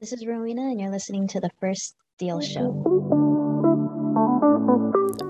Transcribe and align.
This 0.00 0.14
is 0.14 0.24
Rowena, 0.24 0.62
and 0.62 0.80
you're 0.80 0.90
listening 0.90 1.28
to 1.28 1.40
the 1.40 1.50
First 1.60 1.94
Deal 2.18 2.40
Show. 2.40 2.70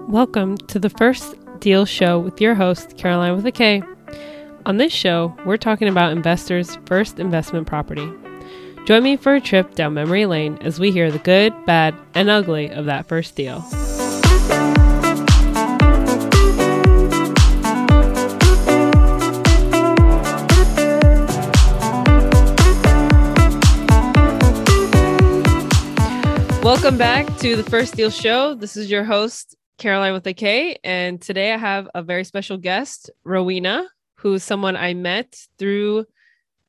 Welcome 0.08 0.58
to 0.58 0.78
the 0.78 0.90
First 0.90 1.34
Deal 1.58 1.84
Show 1.84 2.20
with 2.20 2.40
your 2.40 2.54
host, 2.54 2.96
Caroline 2.96 3.34
with 3.34 3.44
a 3.46 3.50
K. 3.50 3.82
On 4.66 4.76
this 4.76 4.92
show, 4.92 5.36
we're 5.44 5.56
talking 5.56 5.88
about 5.88 6.12
investors' 6.12 6.78
first 6.86 7.18
investment 7.18 7.66
property. 7.66 8.08
Join 8.86 9.02
me 9.02 9.16
for 9.16 9.34
a 9.34 9.40
trip 9.40 9.74
down 9.74 9.94
memory 9.94 10.26
lane 10.26 10.56
as 10.60 10.78
we 10.78 10.92
hear 10.92 11.10
the 11.10 11.18
good, 11.18 11.52
bad, 11.66 11.92
and 12.14 12.30
ugly 12.30 12.70
of 12.70 12.86
that 12.86 13.08
first 13.08 13.34
deal. 13.34 13.64
Welcome 26.70 26.98
back 26.98 27.26
to 27.38 27.56
the 27.56 27.68
First 27.68 27.96
Deal 27.96 28.10
Show. 28.10 28.54
This 28.54 28.76
is 28.76 28.88
your 28.88 29.02
host, 29.02 29.56
Caroline 29.76 30.12
with 30.12 30.24
a 30.28 30.32
K. 30.32 30.78
And 30.84 31.20
today 31.20 31.52
I 31.52 31.56
have 31.56 31.88
a 31.96 32.00
very 32.00 32.22
special 32.22 32.56
guest, 32.58 33.10
Rowena, 33.24 33.88
who's 34.14 34.44
someone 34.44 34.76
I 34.76 34.94
met 34.94 35.36
through 35.58 36.06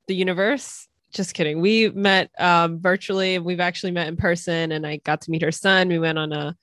the 0.07 0.15
universe. 0.15 0.87
Just 1.13 1.35
kidding. 1.35 1.61
We 1.61 1.89
met 1.91 2.31
um, 2.39 2.79
virtually 2.79 3.37
we've 3.37 3.59
actually 3.59 3.91
met 3.91 4.07
in 4.07 4.17
person. 4.17 4.71
And 4.71 4.87
I 4.87 4.97
got 4.97 5.21
to 5.21 5.31
meet 5.31 5.43
her 5.43 5.51
son. 5.51 5.87
We 5.87 5.99
went 5.99 6.17
on 6.17 6.33
a, 6.33 6.57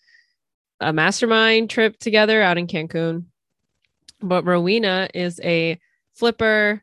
a 0.80 0.92
mastermind 0.92 1.70
trip 1.70 1.96
together 2.00 2.42
out 2.42 2.58
in 2.58 2.66
Cancun. 2.66 3.26
But 4.20 4.46
Rowena 4.46 5.10
is 5.14 5.40
a 5.44 5.78
flipper, 6.12 6.82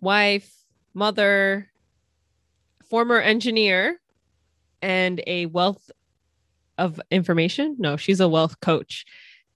wife, 0.00 0.54
mother, 0.94 1.68
former 2.88 3.18
engineer 3.18 3.98
and 4.82 5.22
a 5.26 5.46
wealth 5.46 5.90
of 6.76 7.00
information. 7.10 7.76
No, 7.78 7.96
she's 7.96 8.20
a 8.20 8.28
wealth 8.28 8.60
coach. 8.60 9.04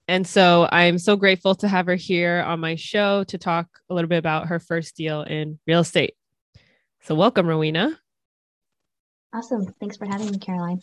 And 0.07 0.25
so 0.25 0.69
I'm 0.71 0.97
so 0.97 1.17
grateful 1.17 1.53
to 1.55 1.67
have 1.67 1.85
her 1.87 1.95
here 1.95 2.41
on 2.47 2.61
my 2.61 2.75
show 2.75 3.25
to 3.25 3.37
talk 3.37 3.67
a 3.89 3.93
little 3.93 4.07
bit 4.07 4.19
about 4.19 4.47
her 4.47 4.59
first 4.59 4.95
deal 4.95 5.23
in 5.23 5.59
real 5.67 5.81
estate. 5.81 6.13
So, 7.01 7.13
welcome, 7.13 7.45
Rowena. 7.45 7.99
Awesome. 9.33 9.65
Thanks 9.79 9.97
for 9.97 10.05
having 10.05 10.31
me, 10.31 10.39
Caroline. 10.39 10.79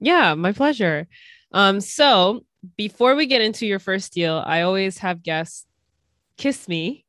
Yeah, 0.00 0.34
my 0.34 0.52
pleasure. 0.52 1.06
Um, 1.52 1.80
so, 1.80 2.44
before 2.76 3.14
we 3.14 3.26
get 3.26 3.42
into 3.42 3.66
your 3.66 3.78
first 3.78 4.12
deal, 4.12 4.42
I 4.44 4.62
always 4.62 4.98
have 4.98 5.22
guests 5.22 5.66
kiss 6.36 6.68
me, 6.68 7.04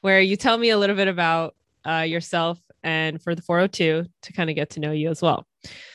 where 0.00 0.20
you 0.20 0.36
tell 0.36 0.56
me 0.56 0.70
a 0.70 0.78
little 0.78 0.96
bit 0.96 1.08
about 1.08 1.54
uh, 1.86 2.04
yourself 2.06 2.58
and 2.82 3.22
for 3.22 3.34
the 3.34 3.42
402 3.42 4.06
to 4.22 4.32
kind 4.32 4.50
of 4.50 4.56
get 4.56 4.70
to 4.70 4.80
know 4.80 4.92
you 4.92 5.10
as 5.10 5.22
well. 5.22 5.47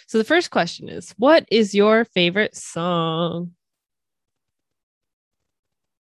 So 0.07 0.17
the 0.17 0.23
first 0.23 0.51
question 0.51 0.89
is 0.89 1.13
what 1.17 1.45
is 1.49 1.73
your 1.73 2.05
favorite 2.05 2.55
song? 2.55 3.51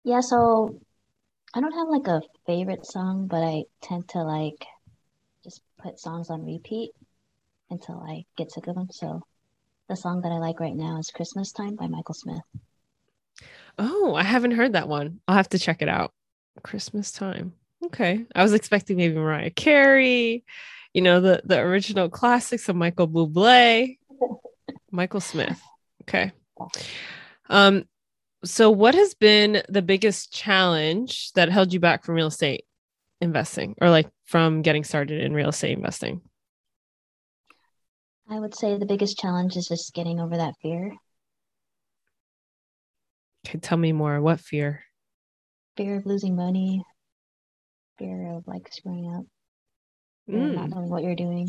Yeah, 0.04 0.20
so 0.20 0.80
I 1.54 1.60
don't 1.60 1.72
have 1.72 1.88
like 1.88 2.08
a 2.08 2.22
favorite 2.46 2.86
song, 2.86 3.28
but 3.28 3.42
I 3.42 3.64
tend 3.82 4.08
to 4.10 4.22
like 4.24 4.66
just 5.44 5.62
put 5.82 6.00
songs 6.00 6.30
on 6.30 6.44
repeat 6.44 6.90
until 7.70 8.02
I 8.06 8.24
get 8.36 8.50
sick 8.50 8.66
of 8.66 8.74
them. 8.74 8.88
So 8.90 9.22
the 9.88 9.96
song 9.96 10.22
that 10.22 10.32
I 10.32 10.38
like 10.38 10.60
right 10.60 10.74
now 10.74 10.98
is 10.98 11.10
Christmas 11.10 11.52
Time 11.52 11.76
by 11.76 11.86
Michael 11.86 12.14
Smith. 12.14 12.42
Oh, 13.78 14.14
I 14.14 14.22
haven't 14.22 14.52
heard 14.52 14.74
that 14.74 14.88
one. 14.88 15.20
I'll 15.26 15.36
have 15.36 15.48
to 15.50 15.58
check 15.58 15.82
it 15.82 15.88
out. 15.88 16.12
Christmas 16.62 17.12
Time. 17.12 17.54
Okay. 17.84 18.24
I 18.34 18.42
was 18.42 18.52
expecting 18.52 18.96
maybe 18.96 19.14
Mariah 19.14 19.50
Carey, 19.50 20.44
you 20.94 21.02
know, 21.02 21.20
the 21.20 21.42
the 21.44 21.58
original 21.58 22.08
classics 22.08 22.68
of 22.68 22.76
Michael 22.76 23.08
Bublé. 23.08 23.98
Michael 24.90 25.20
Smith. 25.20 25.60
Okay. 26.02 26.32
Um, 27.48 27.84
so 28.44 28.70
what 28.70 28.94
has 28.94 29.14
been 29.14 29.62
the 29.68 29.82
biggest 29.82 30.32
challenge 30.32 31.32
that 31.32 31.48
held 31.48 31.72
you 31.72 31.80
back 31.80 32.04
from 32.04 32.16
real 32.16 32.26
estate 32.26 32.64
investing 33.20 33.74
or 33.80 33.88
like 33.88 34.08
from 34.24 34.62
getting 34.62 34.84
started 34.84 35.22
in 35.22 35.32
real 35.32 35.50
estate 35.50 35.76
investing? 35.76 36.20
I 38.28 38.38
would 38.38 38.54
say 38.54 38.76
the 38.76 38.86
biggest 38.86 39.18
challenge 39.18 39.56
is 39.56 39.68
just 39.68 39.94
getting 39.94 40.20
over 40.20 40.36
that 40.36 40.54
fear. 40.62 40.94
Okay, 43.46 43.58
tell 43.58 43.78
me 43.78 43.92
more. 43.92 44.20
What 44.20 44.40
fear? 44.40 44.84
Fear 45.76 45.96
of 45.96 46.06
losing 46.06 46.36
money, 46.36 46.84
fear 47.98 48.32
of 48.36 48.46
like 48.46 48.72
screwing 48.72 49.14
up, 49.14 49.24
mm. 50.28 50.54
not 50.54 50.70
knowing 50.70 50.88
what 50.88 51.02
you're 51.02 51.14
doing. 51.14 51.48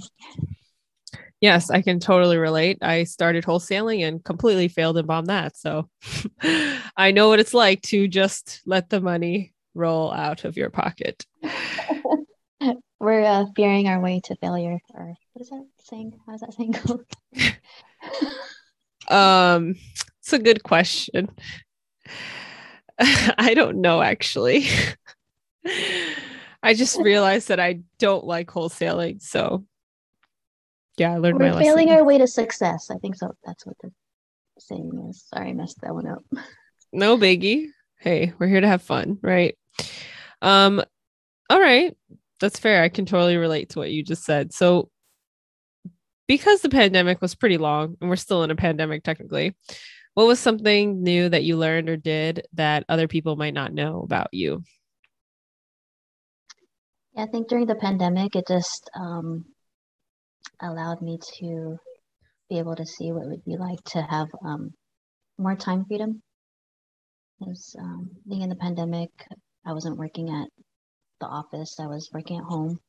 Yes, 1.41 1.69
I 1.69 1.81
can 1.81 1.99
totally 1.99 2.37
relate. 2.37 2.77
I 2.81 3.03
started 3.03 3.43
wholesaling 3.43 4.07
and 4.07 4.23
completely 4.23 4.69
failed 4.69 4.97
and 4.97 5.05
bombed 5.05 5.27
that. 5.27 5.57
So 5.57 5.89
I 6.97 7.11
know 7.11 7.27
what 7.27 7.41
it's 7.41 7.53
like 7.53 7.81
to 7.83 8.07
just 8.07 8.61
let 8.65 8.89
the 8.89 9.01
money 9.01 9.53
roll 9.73 10.11
out 10.13 10.45
of 10.45 10.55
your 10.55 10.69
pocket. 10.69 11.25
We're 12.99 13.25
uh, 13.25 13.45
fearing 13.57 13.89
our 13.89 13.99
way 13.99 14.21
to 14.23 14.37
failure. 14.37 14.79
Or 14.93 15.13
what 15.33 15.41
is 15.41 15.49
that 15.49 15.65
saying? 15.83 16.17
How 16.25 16.31
does 16.31 16.41
that 16.41 16.53
saying 16.53 16.75
go? 16.85 17.03
um, 19.13 19.75
it's 20.19 20.31
a 20.31 20.39
good 20.39 20.63
question. 20.63 21.29
I 22.97 23.53
don't 23.53 23.81
know 23.81 24.01
actually. 24.01 24.69
I 26.63 26.73
just 26.73 26.97
realized 26.97 27.49
that 27.49 27.59
I 27.59 27.81
don't 27.99 28.25
like 28.25 28.47
wholesaling. 28.47 29.21
So 29.21 29.65
yeah, 30.97 31.13
I 31.13 31.17
learned 31.17 31.39
We're 31.39 31.51
my 31.51 31.61
failing 31.61 31.87
lesson. 31.87 31.99
our 31.99 32.05
way 32.05 32.17
to 32.19 32.27
success. 32.27 32.89
I 32.89 32.97
think 32.97 33.15
so. 33.15 33.35
That's 33.43 33.65
what 33.65 33.75
the 33.81 33.91
saying 34.59 35.07
is. 35.09 35.25
Sorry, 35.27 35.49
I 35.49 35.53
messed 35.53 35.81
that 35.81 35.93
one 35.93 36.07
up. 36.07 36.23
No 36.91 37.17
biggie. 37.17 37.67
Hey, 37.99 38.33
we're 38.37 38.47
here 38.47 38.61
to 38.61 38.67
have 38.67 38.83
fun, 38.83 39.17
right? 39.21 39.57
Um, 40.41 40.83
all 41.49 41.59
right. 41.59 41.97
That's 42.39 42.59
fair. 42.59 42.83
I 42.83 42.89
can 42.89 43.05
totally 43.05 43.37
relate 43.37 43.69
to 43.69 43.79
what 43.79 43.91
you 43.91 44.03
just 44.03 44.23
said. 44.23 44.53
So 44.53 44.89
because 46.27 46.61
the 46.61 46.69
pandemic 46.69 47.21
was 47.21 47.35
pretty 47.35 47.57
long 47.57 47.97
and 47.99 48.09
we're 48.09 48.15
still 48.15 48.43
in 48.43 48.51
a 48.51 48.55
pandemic 48.55 49.03
technically, 49.03 49.55
what 50.13 50.27
was 50.27 50.39
something 50.39 51.01
new 51.01 51.29
that 51.29 51.43
you 51.43 51.57
learned 51.57 51.89
or 51.89 51.97
did 51.97 52.45
that 52.53 52.85
other 52.87 53.07
people 53.07 53.35
might 53.35 53.53
not 53.53 53.73
know 53.73 54.01
about 54.01 54.27
you? 54.31 54.63
Yeah, 57.15 57.23
I 57.23 57.27
think 57.27 57.47
during 57.47 57.67
the 57.67 57.75
pandemic, 57.75 58.35
it 58.35 58.47
just 58.47 58.89
um, 58.95 59.45
allowed 60.59 61.01
me 61.01 61.19
to 61.39 61.77
be 62.49 62.57
able 62.57 62.75
to 62.75 62.85
see 62.85 63.11
what 63.11 63.25
it 63.25 63.29
would 63.29 63.45
be 63.45 63.57
like 63.57 63.83
to 63.85 64.01
have 64.01 64.27
um, 64.43 64.71
more 65.37 65.55
time 65.55 65.85
freedom. 65.85 66.21
Because 67.39 67.75
um, 67.79 68.09
being 68.27 68.41
in 68.41 68.49
the 68.49 68.55
pandemic, 68.55 69.09
I 69.65 69.73
wasn't 69.73 69.97
working 69.97 70.29
at 70.29 70.49
the 71.19 71.27
office, 71.27 71.79
I 71.79 71.87
was 71.87 72.09
working 72.13 72.37
at 72.37 72.45
home. 72.45 72.79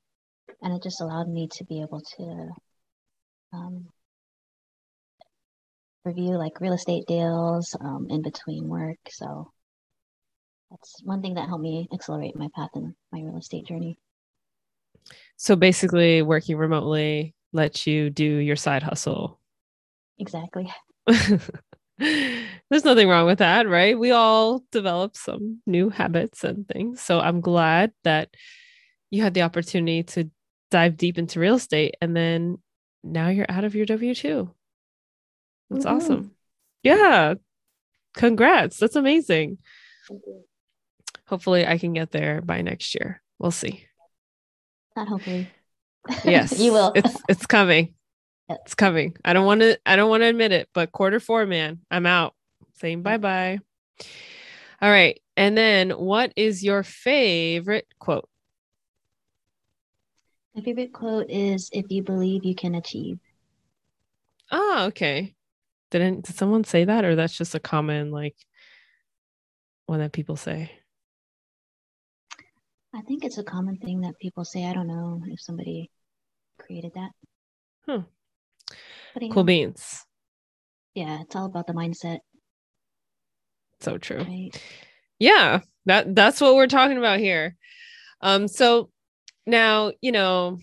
And 0.62 0.74
it 0.74 0.82
just 0.82 1.00
allowed 1.00 1.28
me 1.28 1.48
to 1.52 1.64
be 1.64 1.82
able 1.82 2.00
to 2.16 2.48
um, 3.52 3.86
review 6.04 6.38
like 6.38 6.60
real 6.60 6.72
estate 6.72 7.04
deals 7.06 7.76
um, 7.80 8.06
in 8.08 8.22
between 8.22 8.68
work. 8.68 8.98
So 9.10 9.50
that's 10.70 11.02
one 11.04 11.20
thing 11.20 11.34
that 11.34 11.48
helped 11.48 11.62
me 11.62 11.88
accelerate 11.92 12.36
my 12.36 12.48
path 12.54 12.70
in 12.74 12.94
my 13.12 13.20
real 13.20 13.38
estate 13.38 13.66
journey. 13.66 13.98
So 15.36 15.56
basically, 15.56 16.22
working 16.22 16.56
remotely 16.56 17.34
lets 17.52 17.86
you 17.86 18.10
do 18.10 18.24
your 18.24 18.56
side 18.56 18.82
hustle. 18.82 19.40
Exactly. 20.18 20.72
There's 21.98 22.84
nothing 22.84 23.08
wrong 23.08 23.26
with 23.26 23.38
that, 23.38 23.68
right? 23.68 23.98
We 23.98 24.10
all 24.10 24.64
develop 24.72 25.16
some 25.16 25.60
new 25.66 25.90
habits 25.90 26.44
and 26.44 26.66
things. 26.66 27.00
So 27.00 27.20
I'm 27.20 27.40
glad 27.40 27.92
that 28.02 28.34
you 29.10 29.22
had 29.22 29.34
the 29.34 29.42
opportunity 29.42 30.02
to 30.02 30.30
dive 30.70 30.96
deep 30.96 31.18
into 31.18 31.38
real 31.38 31.54
estate 31.54 31.94
and 32.00 32.16
then 32.16 32.58
now 33.04 33.28
you're 33.28 33.46
out 33.48 33.64
of 33.64 33.74
your 33.74 33.86
W 33.86 34.14
2. 34.14 34.50
That's 35.70 35.84
mm-hmm. 35.84 35.96
awesome. 35.96 36.30
Yeah. 36.82 37.34
Congrats. 38.14 38.78
That's 38.78 38.96
amazing. 38.96 39.58
Hopefully, 41.26 41.66
I 41.66 41.78
can 41.78 41.92
get 41.92 42.10
there 42.10 42.40
by 42.42 42.62
next 42.62 42.94
year. 42.94 43.22
We'll 43.38 43.50
see. 43.50 43.86
Not 44.96 45.08
hopefully. 45.08 45.48
Yes. 46.24 46.58
you 46.58 46.72
will. 46.72 46.92
it's 46.94 47.22
it's 47.28 47.46
coming. 47.46 47.94
It's 48.46 48.74
coming. 48.74 49.16
I 49.24 49.32
don't 49.32 49.46
want 49.46 49.62
to 49.62 49.78
I 49.86 49.96
don't 49.96 50.10
want 50.10 50.20
to 50.20 50.26
admit 50.26 50.52
it, 50.52 50.68
but 50.74 50.92
quarter 50.92 51.18
4 51.18 51.46
man, 51.46 51.80
I'm 51.90 52.04
out. 52.04 52.34
Saying 52.74 53.02
bye-bye. 53.02 53.58
All 54.82 54.90
right. 54.90 55.18
And 55.34 55.56
then 55.56 55.92
what 55.92 56.30
is 56.36 56.62
your 56.62 56.82
favorite 56.82 57.86
quote? 57.98 58.28
My 60.54 60.60
favorite 60.60 60.92
quote 60.92 61.30
is 61.30 61.70
if 61.72 61.86
you 61.88 62.02
believe 62.02 62.44
you 62.44 62.54
can 62.54 62.74
achieve. 62.74 63.18
Oh, 64.52 64.84
okay. 64.88 65.34
Didn't 65.90 66.26
did 66.26 66.36
someone 66.36 66.64
say 66.64 66.84
that 66.84 67.06
or 67.06 67.16
that's 67.16 67.36
just 67.38 67.54
a 67.54 67.60
common 67.60 68.10
like 68.10 68.36
one 69.86 70.00
that 70.00 70.12
people 70.12 70.36
say? 70.36 70.70
I 72.94 73.00
think 73.02 73.24
it's 73.24 73.38
a 73.38 73.44
common 73.44 73.76
thing 73.78 74.02
that 74.02 74.18
people 74.20 74.44
say. 74.44 74.64
I 74.64 74.72
don't 74.72 74.86
know 74.86 75.20
if 75.26 75.40
somebody 75.40 75.90
created 76.58 76.92
that. 76.94 77.10
But, 77.86 79.20
Cool 79.20 79.28
know, 79.30 79.44
beans. 79.44 80.04
yeah, 80.94 81.20
it's 81.22 81.36
all 81.36 81.46
about 81.46 81.66
the 81.66 81.72
mindset, 81.72 82.18
So 83.80 83.98
true. 83.98 84.18
right? 84.18 84.50
Yeah, 85.18 85.60
that 85.86 86.14
that's 86.14 86.40
what 86.40 86.54
we're 86.56 86.66
talking 86.66 86.98
about 86.98 87.18
here. 87.20 87.56
Um, 88.20 88.48
so 88.48 88.90
now 89.46 89.92
you 90.00 90.10
know, 90.12 90.58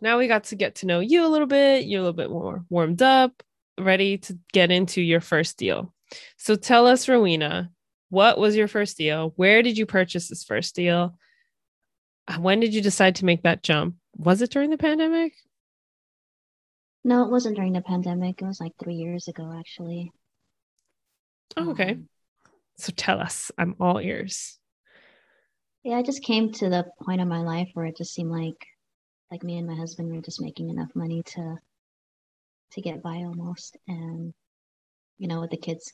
now 0.00 0.18
we 0.18 0.26
got 0.26 0.44
to 0.44 0.56
get 0.56 0.76
to 0.76 0.86
know 0.86 1.00
you 1.00 1.24
a 1.24 1.28
little 1.28 1.46
bit. 1.46 1.86
You're 1.86 2.00
a 2.00 2.02
little 2.02 2.12
bit 2.12 2.30
more 2.30 2.64
warmed 2.68 3.00
up, 3.02 3.42
ready 3.78 4.18
to 4.18 4.38
get 4.52 4.70
into 4.70 5.00
your 5.00 5.20
first 5.20 5.56
deal. 5.56 5.94
So 6.36 6.56
tell 6.56 6.86
us, 6.86 7.08
Rowena, 7.08 7.70
what 8.10 8.38
was 8.38 8.56
your 8.56 8.68
first 8.68 8.96
deal? 8.98 9.32
Where 9.36 9.62
did 9.62 9.78
you 9.78 9.86
purchase 9.86 10.28
this 10.28 10.44
first 10.44 10.74
deal? 10.74 11.16
When 12.38 12.60
did 12.60 12.74
you 12.74 12.82
decide 12.82 13.16
to 13.16 13.24
make 13.24 13.42
that 13.42 13.62
jump? 13.62 13.96
Was 14.16 14.42
it 14.42 14.50
during 14.50 14.70
the 14.70 14.78
pandemic? 14.78 15.32
No, 17.04 17.24
it 17.24 17.30
wasn't 17.30 17.56
during 17.56 17.72
the 17.72 17.80
pandemic. 17.80 18.42
It 18.42 18.44
was 18.46 18.60
like 18.60 18.72
three 18.78 18.96
years 18.96 19.28
ago, 19.28 19.54
actually. 19.58 20.12
Oh, 21.56 21.70
okay. 21.70 21.92
Um, 21.92 22.08
So 22.76 22.92
tell 22.94 23.20
us. 23.20 23.50
I'm 23.56 23.74
all 23.80 23.98
ears. 24.00 24.58
yeah, 25.84 25.96
I 25.96 26.02
just 26.02 26.22
came 26.22 26.52
to 26.52 26.68
the 26.68 26.84
point 27.02 27.20
of 27.20 27.28
my 27.28 27.40
life 27.40 27.70
where 27.74 27.86
it 27.86 27.96
just 27.96 28.12
seemed 28.14 28.30
like, 28.30 28.66
like 29.30 29.42
me 29.42 29.56
and 29.58 29.66
my 29.66 29.74
husband 29.76 30.14
were 30.14 30.20
just 30.22 30.40
making 30.42 30.68
enough 30.70 30.90
money 30.94 31.22
to, 31.22 31.56
to 32.72 32.80
get 32.82 33.02
by 33.02 33.16
almost. 33.16 33.76
And, 33.86 34.34
you 35.18 35.28
know, 35.28 35.40
with 35.40 35.50
the 35.50 35.56
kids 35.56 35.92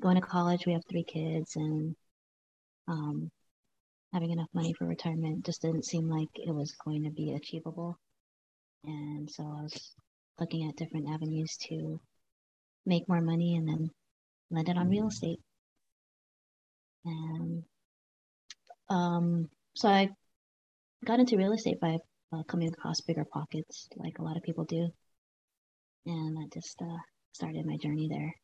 going 0.00 0.16
to 0.16 0.22
college, 0.26 0.66
we 0.66 0.72
have 0.72 0.82
three 0.88 1.04
kids, 1.04 1.56
and 1.56 1.94
um, 2.88 3.30
having 4.12 4.30
enough 4.30 4.48
money 4.52 4.72
for 4.72 4.86
retirement 4.86 5.44
just 5.44 5.62
didn't 5.62 5.84
seem 5.84 6.08
like 6.08 6.28
it 6.34 6.52
was 6.52 6.74
going 6.84 7.04
to 7.04 7.10
be 7.10 7.32
achievable. 7.32 7.98
And 8.84 9.30
so 9.30 9.42
I 9.44 9.62
was 9.62 9.94
looking 10.38 10.68
at 10.68 10.76
different 10.76 11.08
avenues 11.08 11.56
to 11.68 12.00
make 12.86 13.08
more 13.08 13.20
money 13.20 13.56
and 13.56 13.68
then 13.68 13.90
landed 14.50 14.76
on 14.76 14.88
real 14.88 15.08
estate. 15.08 15.38
And 17.04 17.62
um, 18.88 19.48
so 19.74 19.88
I 19.88 20.10
got 21.04 21.20
into 21.20 21.36
real 21.36 21.52
estate 21.52 21.80
by 21.80 21.98
uh, 22.32 22.42
coming 22.44 22.68
across 22.68 23.00
BiggerPockets, 23.00 23.86
like 23.96 24.18
a 24.18 24.22
lot 24.22 24.36
of 24.36 24.42
people 24.42 24.64
do. 24.64 24.88
And 26.06 26.36
that 26.36 26.52
just 26.52 26.80
uh, 26.82 26.98
started 27.32 27.66
my 27.66 27.76
journey 27.76 28.08
there. 28.10 28.34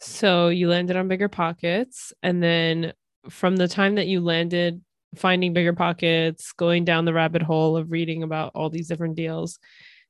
So 0.00 0.48
you 0.48 0.68
landed 0.68 0.96
on 0.96 1.08
BiggerPockets. 1.08 2.12
And 2.22 2.42
then 2.42 2.92
from 3.28 3.56
the 3.56 3.68
time 3.68 3.96
that 3.96 4.06
you 4.06 4.20
landed 4.20 4.82
finding 5.14 5.54
BiggerPockets, 5.54 6.54
going 6.56 6.84
down 6.84 7.04
the 7.04 7.14
rabbit 7.14 7.42
hole 7.42 7.76
of 7.76 7.90
reading 7.90 8.22
about 8.22 8.52
all 8.54 8.70
these 8.70 8.88
different 8.88 9.16
deals, 9.16 9.58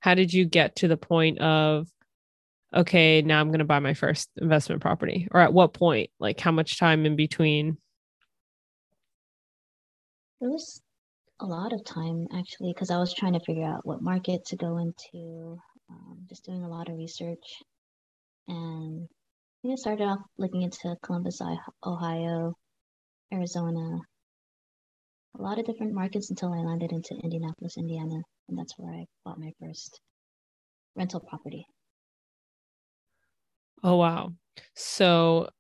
how 0.00 0.14
did 0.14 0.32
you 0.32 0.44
get 0.44 0.76
to 0.76 0.88
the 0.88 0.96
point 0.96 1.38
of, 1.38 1.88
okay, 2.74 3.22
now 3.22 3.40
I'm 3.40 3.48
going 3.48 3.60
to 3.60 3.64
buy 3.64 3.78
my 3.78 3.94
first 3.94 4.30
investment 4.36 4.82
property? 4.82 5.28
Or 5.30 5.40
at 5.40 5.52
what 5.52 5.72
point? 5.72 6.10
Like 6.18 6.40
how 6.40 6.50
much 6.50 6.78
time 6.78 7.06
in 7.06 7.16
between? 7.16 7.78
It 10.40 10.46
was 10.46 10.82
a 11.40 11.46
lot 11.46 11.72
of 11.72 11.84
time 11.84 12.26
actually, 12.34 12.72
because 12.72 12.90
I 12.90 12.98
was 12.98 13.14
trying 13.14 13.34
to 13.34 13.40
figure 13.40 13.64
out 13.64 13.86
what 13.86 14.02
market 14.02 14.44
to 14.46 14.56
go 14.56 14.78
into, 14.78 15.58
um, 15.88 16.18
just 16.28 16.44
doing 16.44 16.64
a 16.64 16.68
lot 16.68 16.88
of 16.88 16.96
research. 16.96 17.62
And 18.48 19.08
I 19.72 19.76
started 19.76 20.04
off 20.04 20.20
looking 20.38 20.62
into 20.62 20.96
Columbus, 21.02 21.40
Ohio, 21.84 22.54
Arizona, 23.32 24.00
a 25.38 25.42
lot 25.42 25.58
of 25.58 25.66
different 25.66 25.92
markets 25.92 26.30
until 26.30 26.52
I 26.52 26.58
landed 26.58 26.92
into 26.92 27.14
Indianapolis, 27.22 27.76
Indiana. 27.76 28.22
And 28.48 28.58
that's 28.58 28.74
where 28.76 28.92
I 28.92 29.06
bought 29.24 29.38
my 29.38 29.52
first 29.60 30.00
rental 30.94 31.20
property. 31.20 31.66
Oh, 33.82 33.96
wow. 33.96 34.32
So 34.74 35.50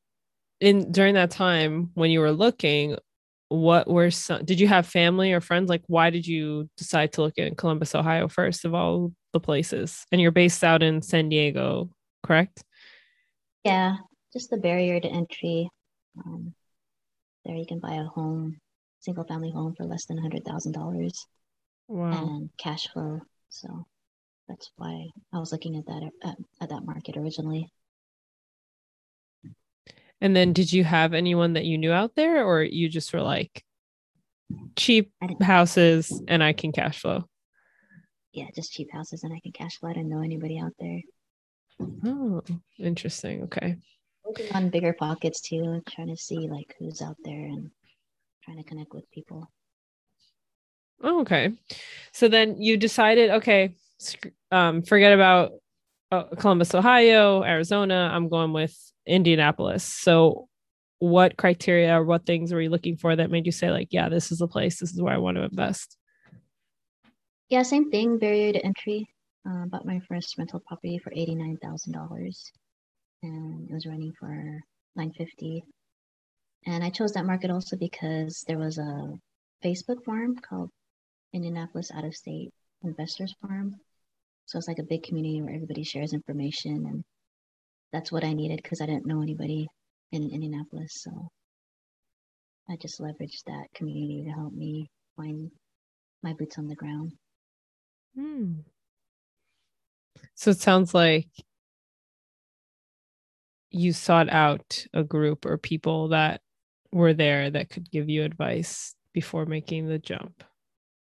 in 0.60 0.90
during 0.92 1.14
that 1.14 1.30
time 1.30 1.90
when 1.94 2.10
you 2.10 2.20
were 2.20 2.32
looking, 2.32 2.96
what 3.48 3.88
were 3.88 4.10
some 4.10 4.44
did 4.44 4.58
you 4.58 4.66
have 4.66 4.86
family 4.86 5.32
or 5.32 5.40
friends 5.40 5.68
like 5.68 5.82
why 5.86 6.10
did 6.10 6.26
you 6.26 6.68
decide 6.76 7.12
to 7.12 7.22
look 7.22 7.38
in 7.38 7.54
columbus 7.54 7.94
ohio 7.94 8.26
first 8.26 8.64
of 8.64 8.74
all 8.74 9.12
the 9.32 9.38
places 9.38 10.04
and 10.10 10.20
you're 10.20 10.32
based 10.32 10.64
out 10.64 10.82
in 10.82 11.00
san 11.00 11.28
diego 11.28 11.88
correct 12.24 12.64
Yeah, 13.66 13.96
just 14.32 14.50
the 14.50 14.58
barrier 14.58 15.00
to 15.00 15.08
entry. 15.08 15.68
Um, 16.24 16.54
there 17.44 17.56
you 17.56 17.66
can 17.66 17.80
buy 17.80 17.94
a 17.94 18.04
home, 18.04 18.58
single 19.00 19.24
family 19.24 19.50
home 19.50 19.74
for 19.76 19.84
less 19.84 20.06
than 20.06 20.18
$100,000 20.18 21.12
wow 21.88 22.10
and 22.12 22.50
cash 22.58 22.86
flow. 22.92 23.20
So 23.48 23.86
that's 24.48 24.70
why 24.76 25.08
I 25.32 25.38
was 25.38 25.50
looking 25.50 25.76
at 25.76 25.86
that 25.86 26.10
at, 26.22 26.36
at 26.60 26.68
that 26.68 26.84
market 26.84 27.16
originally. 27.16 27.72
and 30.20 30.34
then 30.34 30.52
did 30.52 30.72
you 30.72 30.82
have 30.82 31.12
anyone 31.12 31.54
that 31.54 31.64
you 31.64 31.76
knew 31.76 31.92
out 31.92 32.14
there 32.14 32.44
or 32.44 32.62
you 32.62 32.88
just 32.88 33.12
were 33.12 33.20
like 33.20 33.62
cheap 34.76 35.12
houses 35.42 36.22
and 36.26 36.42
i 36.42 36.54
can 36.54 36.72
cash 36.72 37.02
flow 37.02 37.24
yeah, 38.36 38.48
just 38.54 38.72
cheap 38.72 38.92
houses 38.92 39.24
and 39.24 39.32
I 39.32 39.40
can 39.40 39.52
cash 39.52 39.78
flow. 39.78 39.88
I 39.88 39.94
didn't 39.94 40.10
know 40.10 40.22
anybody 40.22 40.58
out 40.58 40.74
there. 40.78 41.00
Oh 41.80 42.42
interesting 42.78 43.44
okay 43.44 43.76
Working 44.26 44.52
on 44.54 44.70
BiggerPockets 44.72 45.40
too, 45.40 45.80
trying 45.88 46.08
to 46.08 46.16
see 46.16 46.48
like 46.48 46.74
who's 46.78 47.00
out 47.00 47.16
there 47.24 47.46
and 47.46 47.70
trying 48.42 48.56
to 48.56 48.64
connect 48.64 48.92
with 48.92 49.08
people. 49.12 49.48
Oh, 51.00 51.20
okay. 51.20 51.52
So 52.12 52.26
then 52.26 52.60
you 52.60 52.76
decided, 52.76 53.30
okay, 53.30 53.74
um, 54.50 54.82
forget 54.82 55.12
about 55.12 55.52
uh, 56.10 56.24
Columbus, 56.38 56.74
Ohio, 56.74 57.44
Arizona. 57.44 58.10
I'm 58.12 58.28
going 58.28 58.52
with 58.52 58.76
Indianapolis. 59.06 59.84
So, 59.84 60.48
what 60.98 61.36
criteria 61.36 61.94
or 61.94 62.04
what 62.04 62.24
things 62.24 62.52
were 62.52 62.60
you 62.60 62.70
looking 62.70 62.96
for 62.96 63.14
that 63.14 63.30
made 63.30 63.46
you 63.46 63.52
say, 63.52 63.70
like, 63.70 63.88
yeah, 63.90 64.08
this 64.08 64.32
is 64.32 64.38
the 64.38 64.48
place. 64.48 64.80
This 64.80 64.92
is 64.92 65.00
where 65.00 65.12
I 65.12 65.18
want 65.18 65.36
to 65.36 65.44
invest? 65.44 65.98
Yeah, 67.48 67.62
same 67.62 67.90
thing, 67.90 68.18
barrier 68.18 68.54
to 68.54 68.64
entry. 68.64 69.06
Uh, 69.48 69.66
bought 69.66 69.86
my 69.86 70.00
first 70.08 70.36
rental 70.38 70.60
property 70.66 70.98
for 70.98 71.12
eighty-nine 71.14 71.56
thousand 71.62 71.92
dollars, 71.92 72.50
and 73.22 73.70
it 73.70 73.72
was 73.72 73.86
running 73.86 74.12
for 74.18 74.60
nine 74.96 75.12
fifty. 75.12 75.62
And 76.66 76.82
I 76.82 76.90
chose 76.90 77.12
that 77.12 77.26
market 77.26 77.50
also 77.52 77.76
because 77.76 78.44
there 78.48 78.58
was 78.58 78.78
a 78.78 79.14
Facebook 79.64 80.04
forum 80.04 80.34
called 80.36 80.70
Indianapolis 81.32 81.92
Out 81.92 82.04
of 82.04 82.14
State 82.14 82.50
Investors 82.82 83.34
Forum. 83.40 83.76
So 84.46 84.58
it's 84.58 84.66
like 84.66 84.80
a 84.80 84.84
big 84.84 85.04
community 85.04 85.40
where 85.40 85.54
everybody 85.54 85.84
shares 85.84 86.12
information, 86.12 86.86
and 86.86 87.04
that's 87.92 88.10
what 88.10 88.24
I 88.24 88.32
needed 88.32 88.60
because 88.62 88.80
I 88.80 88.86
didn't 88.86 89.06
know 89.06 89.22
anybody 89.22 89.68
in 90.10 90.28
Indianapolis. 90.30 91.02
So 91.04 91.28
I 92.68 92.76
just 92.76 93.00
leveraged 93.00 93.44
that 93.46 93.66
community 93.74 94.24
to 94.24 94.30
help 94.32 94.52
me 94.52 94.88
find 95.16 95.52
my 96.22 96.32
boots 96.32 96.58
on 96.58 96.66
the 96.66 96.74
ground. 96.74 97.12
Hmm. 98.16 98.54
So 100.34 100.50
it 100.50 100.60
sounds 100.60 100.94
like 100.94 101.28
you 103.70 103.92
sought 103.92 104.28
out 104.30 104.86
a 104.94 105.02
group 105.02 105.44
or 105.44 105.58
people 105.58 106.08
that 106.08 106.40
were 106.92 107.12
there 107.12 107.50
that 107.50 107.68
could 107.68 107.90
give 107.90 108.08
you 108.08 108.22
advice 108.22 108.94
before 109.12 109.46
making 109.46 109.88
the 109.88 109.98
jump. 109.98 110.44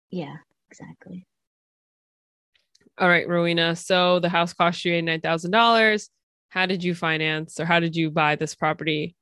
Yeah, 0.09 0.37
exactly. 0.69 1.27
All 2.97 3.09
right, 3.09 3.27
Rowena. 3.27 3.75
So 3.75 4.19
the 4.19 4.29
house 4.29 4.53
cost 4.53 4.85
you 4.85 4.93
$89,000. 4.93 6.09
How 6.49 6.65
did 6.65 6.83
you 6.83 6.95
finance 6.95 7.59
or 7.59 7.65
how 7.65 7.79
did 7.79 7.95
you 7.95 8.09
buy 8.09 8.35
this 8.35 8.55
property? 8.55 9.15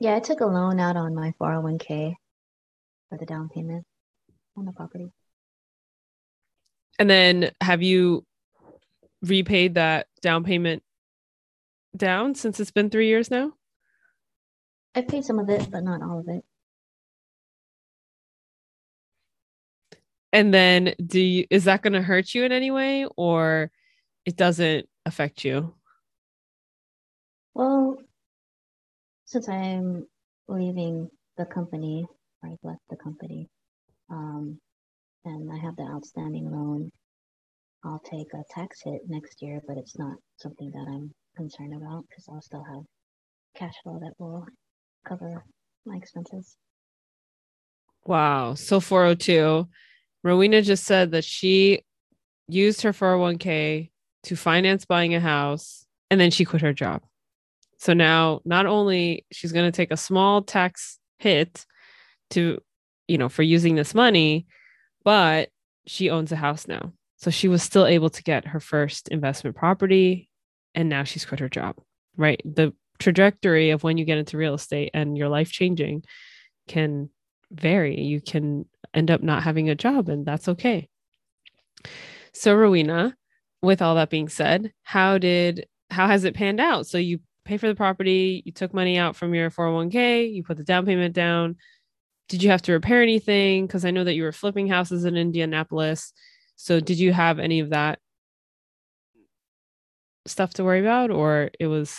Yeah, 0.00 0.14
I 0.16 0.20
took 0.20 0.40
a 0.40 0.46
loan 0.46 0.80
out 0.80 0.96
on 0.96 1.14
my 1.14 1.34
401k 1.40 2.14
for 3.08 3.18
the 3.18 3.26
down 3.26 3.48
payment 3.48 3.84
on 4.56 4.64
the 4.64 4.72
property. 4.72 5.12
And 6.98 7.08
then 7.08 7.50
have 7.60 7.82
you 7.82 8.24
repaid 9.22 9.74
that 9.74 10.06
down 10.20 10.44
payment 10.44 10.82
down 11.96 12.34
since 12.34 12.60
it's 12.60 12.70
been 12.70 12.90
three 12.90 13.08
years 13.08 13.30
now? 13.30 13.52
I 14.94 15.02
paid 15.02 15.24
some 15.24 15.38
of 15.38 15.48
it, 15.48 15.70
but 15.70 15.84
not 15.84 16.02
all 16.02 16.20
of 16.20 16.28
it. 16.28 16.44
And 20.32 20.52
then 20.52 20.94
do 21.04 21.20
you 21.20 21.46
is 21.50 21.64
that 21.64 21.82
going 21.82 21.94
to 21.94 22.02
hurt 22.02 22.34
you 22.34 22.44
in 22.44 22.52
any 22.52 22.70
way 22.70 23.06
or 23.16 23.70
it 24.26 24.36
doesn't 24.36 24.86
affect 25.06 25.44
you? 25.44 25.74
Well, 27.54 27.98
since 29.24 29.48
I'm 29.48 30.06
leaving 30.48 31.10
the 31.36 31.44
company, 31.44 32.06
or 32.42 32.50
I've 32.50 32.58
left 32.62 32.82
the 32.90 32.96
company, 32.96 33.48
um, 34.10 34.60
and 35.28 35.50
I 35.52 35.58
have 35.58 35.76
the 35.76 35.84
outstanding 35.84 36.50
loan, 36.50 36.90
I'll 37.84 38.00
take 38.00 38.26
a 38.34 38.42
tax 38.50 38.80
hit 38.82 39.02
next 39.06 39.40
year, 39.40 39.60
but 39.66 39.76
it's 39.76 39.98
not 39.98 40.16
something 40.36 40.70
that 40.72 40.86
I'm 40.88 41.12
concerned 41.36 41.74
about 41.74 42.04
because 42.08 42.26
I'll 42.28 42.42
still 42.42 42.64
have 42.64 42.82
cash 43.56 43.74
flow 43.82 43.98
that 44.00 44.14
will 44.18 44.44
cover 45.06 45.44
my 45.86 45.96
expenses. 45.96 46.56
Wow. 48.04 48.54
So 48.54 48.80
402 48.80 49.68
Rowena 50.24 50.62
just 50.62 50.84
said 50.84 51.12
that 51.12 51.24
she 51.24 51.82
used 52.48 52.82
her 52.82 52.92
401k 52.92 53.90
to 54.24 54.36
finance 54.36 54.84
buying 54.84 55.14
a 55.14 55.20
house 55.20 55.86
and 56.10 56.20
then 56.20 56.30
she 56.30 56.44
quit 56.44 56.62
her 56.62 56.72
job. 56.72 57.02
So 57.78 57.92
now 57.92 58.40
not 58.44 58.66
only 58.66 59.24
she's 59.30 59.52
going 59.52 59.70
to 59.70 59.76
take 59.76 59.92
a 59.92 59.96
small 59.96 60.42
tax 60.42 60.98
hit 61.18 61.64
to 62.30 62.60
you 63.06 63.18
know 63.18 63.28
for 63.28 63.42
using 63.42 63.74
this 63.74 63.94
money, 63.94 64.46
but 65.08 65.48
she 65.86 66.10
owns 66.10 66.32
a 66.32 66.36
house 66.36 66.68
now. 66.68 66.92
So 67.16 67.30
she 67.30 67.48
was 67.48 67.62
still 67.62 67.86
able 67.86 68.10
to 68.10 68.22
get 68.22 68.48
her 68.48 68.60
first 68.60 69.08
investment 69.08 69.56
property 69.56 70.28
and 70.74 70.90
now 70.90 71.04
she's 71.04 71.24
quit 71.24 71.40
her 71.40 71.48
job. 71.48 71.76
Right? 72.18 72.42
The 72.44 72.74
trajectory 72.98 73.70
of 73.70 73.82
when 73.82 73.96
you 73.96 74.04
get 74.04 74.18
into 74.18 74.36
real 74.36 74.52
estate 74.52 74.90
and 74.92 75.16
your 75.16 75.30
life 75.30 75.50
changing 75.50 76.04
can 76.66 77.08
vary. 77.50 78.02
You 78.02 78.20
can 78.20 78.66
end 78.92 79.10
up 79.10 79.22
not 79.22 79.44
having 79.44 79.70
a 79.70 79.74
job 79.74 80.10
and 80.10 80.26
that's 80.26 80.46
okay. 80.46 80.90
So 82.34 82.54
Rowena, 82.54 83.16
with 83.62 83.80
all 83.80 83.94
that 83.94 84.10
being 84.10 84.28
said, 84.28 84.74
how 84.82 85.16
did 85.16 85.66
how 85.88 86.06
has 86.06 86.24
it 86.24 86.34
panned 86.34 86.60
out? 86.60 86.86
So 86.86 86.98
you 86.98 87.20
pay 87.46 87.56
for 87.56 87.68
the 87.68 87.74
property, 87.74 88.42
you 88.44 88.52
took 88.52 88.74
money 88.74 88.98
out 88.98 89.16
from 89.16 89.34
your 89.34 89.50
401k, 89.50 90.30
you 90.34 90.44
put 90.44 90.58
the 90.58 90.64
down 90.64 90.84
payment 90.84 91.14
down. 91.14 91.56
Did 92.28 92.42
you 92.42 92.50
have 92.50 92.62
to 92.62 92.72
repair 92.72 93.02
anything? 93.02 93.66
Because 93.66 93.84
I 93.84 93.90
know 93.90 94.04
that 94.04 94.14
you 94.14 94.22
were 94.22 94.32
flipping 94.32 94.68
houses 94.68 95.04
in 95.04 95.16
Indianapolis. 95.16 96.12
So 96.56 96.80
did 96.80 96.98
you 96.98 97.12
have 97.12 97.38
any 97.38 97.60
of 97.60 97.70
that 97.70 98.00
stuff 100.26 100.52
to 100.54 100.64
worry 100.64 100.80
about 100.80 101.10
or 101.10 101.50
it 101.58 101.66
was 101.66 101.96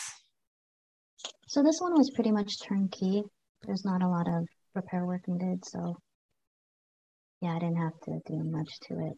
So 1.48 1.64
this 1.64 1.80
one 1.82 1.94
was 1.94 2.12
pretty 2.12 2.32
much 2.32 2.62
turnkey. 2.62 3.24
There's 3.66 3.84
not 3.84 4.04
a 4.04 4.08
lot 4.08 4.28
of 4.28 4.46
repair 4.76 5.06
work 5.06 5.28
needed, 5.28 5.66
so 5.66 5.98
yeah, 7.42 7.56
I 7.56 7.60
didn't 7.60 7.78
have 7.78 8.00
to 8.04 8.20
do 8.28 8.44
much 8.44 8.80
to 8.82 9.00
it. 9.00 9.14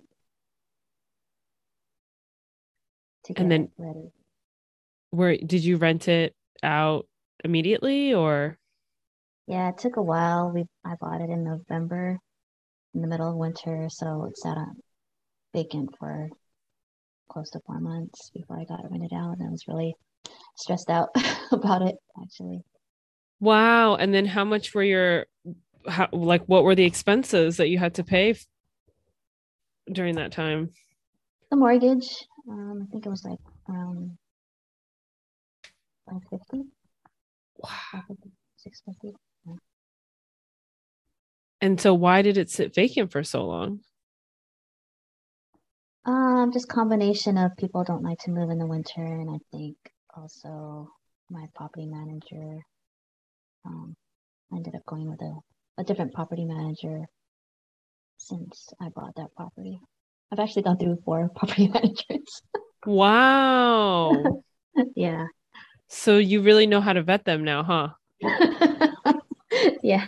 To 3.26 3.34
and 3.42 3.52
then 3.52 3.70
where 5.12 5.38
did 5.38 5.64
you 5.64 5.78
rent 5.78 6.08
it 6.08 6.36
out 6.64 7.08
immediately 7.44 8.14
or 8.14 8.58
yeah 9.52 9.68
it 9.68 9.78
took 9.78 9.98
a 9.98 10.02
while 10.02 10.50
we 10.50 10.64
i 10.86 10.96
bought 11.00 11.20
it 11.20 11.30
in 11.30 11.44
november 11.44 12.18
in 12.96 13.02
the 13.02 13.08
middle 13.08 13.30
of 13.30 13.36
winter 13.36 13.88
so 13.90 14.26
it 14.26 14.38
sat 14.38 14.58
on 14.58 14.76
vacant 15.54 15.90
for 16.00 16.30
close 17.30 17.50
to 17.50 17.60
four 17.66 17.80
months 17.80 18.32
before 18.34 18.58
i 18.58 18.64
got 18.64 18.80
it 18.80 18.90
rented 18.90 19.12
out 19.14 19.38
and 19.38 19.48
i 19.48 19.52
was 19.52 19.68
really 19.68 19.94
stressed 20.56 20.90
out 20.90 21.10
about 21.52 21.82
it 21.82 21.96
actually 22.24 22.62
wow 23.42 23.96
and 23.96 24.14
then 24.14 24.26
how 24.26 24.46
much 24.46 24.74
were 24.74 24.84
your 24.84 25.26
how, 25.88 26.08
like 26.14 26.44
what 26.46 26.64
were 26.64 26.76
the 26.76 26.86
expenses 26.86 27.58
that 27.58 27.68
you 27.68 27.78
had 27.78 27.96
to 27.96 28.04
pay 28.04 28.32
f- 28.32 28.46
during 29.92 30.16
that 30.16 30.32
time 30.32 30.70
the 31.50 31.58
mortgage 31.58 32.26
um, 32.50 32.88
i 32.88 32.92
think 32.92 33.06
it 33.06 33.10
was 33.10 33.26
like 33.26 33.40
around 33.70 34.18
550. 36.12 36.68
Wow. 37.58 38.04
650. 38.58 39.16
And 41.62 41.80
so 41.80 41.94
why 41.94 42.24
did 42.24 42.38
it 42.38 42.50
sit 42.50 42.74
vacant 42.74 43.12
for 43.12 43.24
so 43.24 43.46
long? 43.46 43.82
Um, 46.06 46.52
just 46.52 46.68
combination 46.68 47.38
of 47.38 47.56
people 47.58 47.84
don't 47.84 48.02
like 48.04 48.18
to 48.20 48.32
move 48.32 48.50
in 48.50 48.58
the 48.58 48.66
winter, 48.66 49.06
and 49.06 49.30
I 49.30 49.38
think 49.56 49.78
also 50.16 50.90
my 51.30 51.46
property 51.56 51.86
manager 51.86 52.60
um 53.66 53.96
ended 54.54 54.76
up 54.76 54.86
going 54.86 55.10
with 55.10 55.22
a, 55.22 55.34
a 55.78 55.84
different 55.84 56.14
property 56.14 56.44
manager 56.46 57.06
since 58.18 58.70
I 58.80 58.90
bought 58.90 59.16
that 59.16 59.34
property. 59.36 59.80
I've 60.32 60.40
actually 60.40 60.64
gone 60.64 60.78
through 60.78 60.98
four 61.06 61.30
property 61.36 61.68
managers. 61.68 62.42
wow. 62.86 64.44
yeah. 64.96 65.26
So 65.88 66.18
you 66.18 66.42
really 66.42 66.68
know 66.68 66.82
how 66.82 66.94
to 66.94 67.04
vet 67.04 67.26
them 67.26 67.44
now, 67.44 67.64
huh? 67.64 67.90
yeah. 69.84 70.08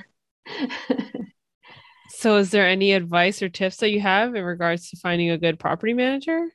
So 2.15 2.37
is 2.37 2.51
there 2.51 2.67
any 2.67 2.93
advice 2.93 3.41
or 3.41 3.49
tips 3.49 3.77
that 3.77 3.89
you 3.89 3.99
have 3.99 4.35
in 4.35 4.43
regards 4.43 4.89
to 4.89 4.97
finding 4.97 5.31
a 5.31 5.37
good 5.37 5.59
property 5.59 5.93
manager? 5.93 6.47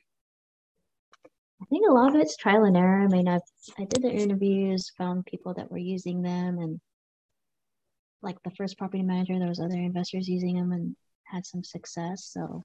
I 1.61 1.65
think 1.65 1.85
a 1.87 1.93
lot 1.93 2.15
of 2.15 2.21
it's 2.21 2.37
trial 2.37 2.63
and 2.63 2.77
error. 2.77 3.03
I 3.03 3.07
mean, 3.07 3.27
i 3.27 3.39
I 3.77 3.83
did 3.83 4.01
the 4.01 4.11
interviews, 4.11 4.91
found 4.97 5.25
people 5.25 5.53
that 5.55 5.69
were 5.69 5.77
using 5.77 6.21
them, 6.21 6.57
and 6.59 6.79
like 8.21 8.41
the 8.43 8.51
first 8.51 8.77
property 8.77 9.03
manager, 9.03 9.37
there 9.37 9.49
was 9.49 9.59
other 9.59 9.77
investors 9.77 10.29
using 10.29 10.55
them 10.55 10.71
and 10.71 10.95
had 11.25 11.45
some 11.45 11.63
success. 11.63 12.29
So 12.31 12.63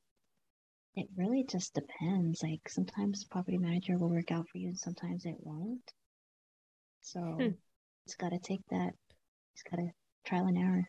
it 0.94 1.08
really 1.16 1.44
just 1.44 1.74
depends. 1.74 2.42
Like 2.42 2.68
sometimes 2.68 3.24
property 3.24 3.58
manager 3.58 3.98
will 3.98 4.10
work 4.10 4.30
out 4.30 4.48
for 4.48 4.58
you, 4.58 4.68
and 4.68 4.78
sometimes 4.78 5.26
it 5.26 5.36
won't. 5.40 5.92
So 7.02 7.20
hmm. 7.20 7.48
it's 8.06 8.14
got 8.14 8.30
to 8.30 8.38
take 8.38 8.62
that. 8.70 8.92
It's 9.54 9.64
got 9.68 9.76
to 9.76 9.90
trial 10.24 10.46
and 10.46 10.56
error. 10.56 10.88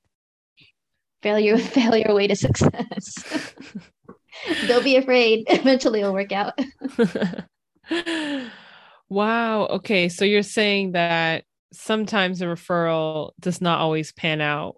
Failure, 1.26 1.58
failure, 1.80 2.14
way 2.14 2.28
to 2.28 2.36
success. 2.36 3.56
Don't 4.68 4.84
be 4.84 4.96
afraid. 4.96 5.46
Eventually, 5.50 6.02
it'll 6.02 6.14
work 6.14 6.32
out. 6.32 6.54
wow. 9.10 9.66
Okay, 9.66 10.08
so 10.08 10.24
you're 10.24 10.44
saying 10.44 10.92
that 10.92 11.46
sometimes 11.74 12.44
a 12.44 12.46
referral 12.46 13.32
does 13.40 13.60
not 13.60 13.80
always 13.80 14.12
pan 14.12 14.40
out. 14.40 14.76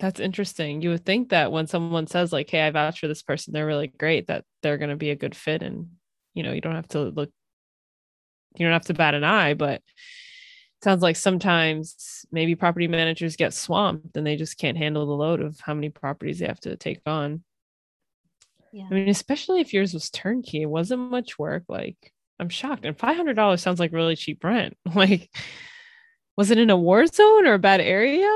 That's 0.00 0.18
interesting. 0.18 0.82
You 0.82 0.90
would 0.90 1.06
think 1.06 1.28
that 1.28 1.52
when 1.52 1.68
someone 1.68 2.08
says 2.08 2.32
like, 2.32 2.50
"Hey, 2.50 2.62
I 2.62 2.70
vouch 2.70 2.98
for 2.98 3.06
this 3.06 3.22
person. 3.22 3.52
They're 3.52 3.66
really 3.66 3.86
great," 3.86 4.26
that 4.26 4.44
they're 4.64 4.78
going 4.78 4.90
to 4.90 4.96
be 4.96 5.10
a 5.10 5.16
good 5.16 5.36
fit, 5.36 5.62
and 5.62 5.90
you 6.34 6.42
know, 6.42 6.50
you 6.50 6.60
don't 6.60 6.74
have 6.74 6.88
to 6.88 7.02
look 7.02 7.30
you 8.56 8.66
don't 8.66 8.72
have 8.72 8.86
to 8.86 8.94
bat 8.94 9.14
an 9.14 9.22
eye, 9.22 9.54
but 9.54 9.80
sounds 10.82 11.02
like 11.02 11.16
sometimes 11.16 12.24
maybe 12.30 12.54
property 12.54 12.88
managers 12.88 13.36
get 13.36 13.54
swamped 13.54 14.16
and 14.16 14.26
they 14.26 14.36
just 14.36 14.58
can't 14.58 14.78
handle 14.78 15.06
the 15.06 15.12
load 15.12 15.40
of 15.40 15.58
how 15.60 15.74
many 15.74 15.88
properties 15.88 16.38
they 16.38 16.46
have 16.46 16.60
to 16.60 16.76
take 16.76 17.00
on. 17.06 17.42
Yeah. 18.72 18.86
I 18.90 18.94
mean, 18.94 19.08
especially 19.08 19.60
if 19.60 19.72
yours 19.72 19.94
was 19.94 20.10
turnkey, 20.10 20.62
it 20.62 20.70
wasn't 20.70 21.10
much 21.10 21.38
work. 21.38 21.64
Like, 21.68 22.12
I'm 22.38 22.48
shocked. 22.48 22.84
And 22.84 22.96
$500 22.96 23.60
sounds 23.60 23.80
like 23.80 23.92
really 23.92 24.16
cheap 24.16 24.44
rent. 24.44 24.76
Like, 24.94 25.30
was 26.36 26.50
it 26.52 26.58
in 26.58 26.70
a 26.70 26.76
war 26.76 27.04
zone 27.06 27.46
or 27.46 27.54
a 27.54 27.58
bad 27.58 27.80
area? 27.80 28.30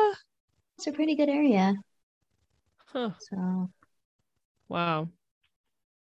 It's 0.77 0.89
a 0.89 0.93
pretty 0.93 1.15
good 1.15 1.29
area. 1.29 1.77
Huh. 2.87 3.11
So, 3.21 3.71
wow. 4.69 5.09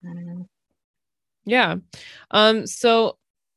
I 0.05 0.09
don't 0.09 0.27
know. 0.27 0.49
Yeah. 1.47 1.77
Um, 2.31 2.67
so 2.67 3.17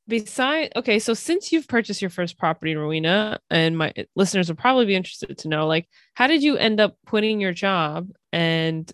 beside 0.10 0.72
okay 0.76 0.98
so 1.00 1.14
since 1.14 1.52
you've 1.52 1.68
purchased 1.68 2.02
your 2.02 2.10
first 2.10 2.38
property 2.38 2.76
rowena 2.76 3.40
and 3.50 3.78
my 3.78 3.94
listeners 4.16 4.50
will 4.50 4.56
probably 4.56 4.86
be 4.86 4.96
interested 4.96 5.38
to 5.38 5.48
know 5.48 5.68
like 5.68 5.88
how 6.16 6.28
did 6.28 6.44
you 6.44 6.58
end 6.58 6.82
up 6.82 6.98
quitting 7.06 7.40
your 7.40 7.54
job? 7.54 8.10
And 8.34 8.92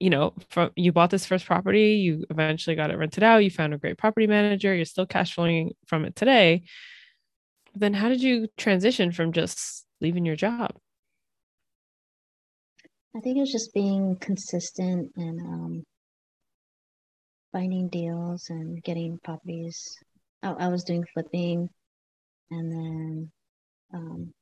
you 0.00 0.10
know 0.10 0.34
from 0.48 0.70
you 0.76 0.92
bought 0.92 1.10
this 1.10 1.26
first 1.26 1.44
property 1.44 1.96
you 1.96 2.24
eventually 2.30 2.74
got 2.74 2.90
it 2.90 2.96
rented 2.96 3.22
out 3.22 3.44
you 3.44 3.50
found 3.50 3.74
a 3.74 3.78
great 3.78 3.98
property 3.98 4.26
manager 4.26 4.74
you're 4.74 4.84
still 4.84 5.06
cash 5.06 5.34
flowing 5.34 5.72
from 5.86 6.04
it 6.04 6.16
today. 6.16 6.62
Then 7.74 7.92
how 7.92 8.08
did 8.08 8.22
you 8.22 8.48
transition 8.56 9.12
from 9.12 9.32
just 9.32 9.84
leaving 10.00 10.24
your 10.24 10.36
job? 10.36 10.72
I 13.14 13.20
think 13.20 13.36
it 13.36 13.40
was 13.40 13.52
just 13.52 13.74
being 13.74 14.16
consistent 14.16 15.12
and 15.16 15.40
um, 15.40 15.84
finding 17.52 17.88
deals 17.88 18.48
and 18.48 18.82
getting 18.82 19.18
properties 19.22 19.98
I, 20.42 20.50
I 20.50 20.68
was 20.68 20.84
doing 20.84 21.04
flipping, 21.12 21.68
and 22.50 22.72
then 22.72 23.32
um, 23.94 24.34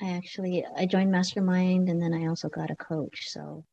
I 0.00 0.12
actually 0.12 0.64
I 0.76 0.86
joined 0.86 1.10
Mastermind, 1.10 1.88
and 1.88 2.00
then 2.00 2.14
I 2.14 2.26
also 2.26 2.48
got 2.48 2.70
a 2.70 2.76
coach. 2.76 3.28
So 3.28 3.64